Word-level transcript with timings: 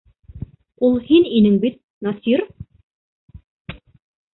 Ул 0.87 0.97
һин 1.11 1.29
инең 1.41 1.61
бит, 1.67 1.79
Насир? 2.09 2.45